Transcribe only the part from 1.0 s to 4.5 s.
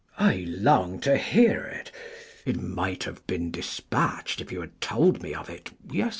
to hear it, it might have been dispatch'd